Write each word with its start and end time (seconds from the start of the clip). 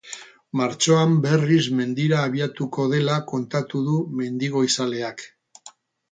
Martxoan 0.59 1.11
berriz 1.25 1.65
mendira 1.79 2.23
abiatuko 2.29 2.85
dela 2.93 3.17
kontatu 3.33 3.81
du 3.89 3.99
mendigoizaleak. 4.23 5.23